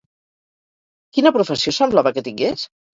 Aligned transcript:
Quina 1.19 1.35
professió 1.37 1.77
semblava 1.81 2.17
que 2.19 2.29
tingués? 2.33 2.71